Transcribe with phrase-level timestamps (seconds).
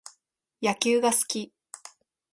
[0.63, 1.53] 野球が好き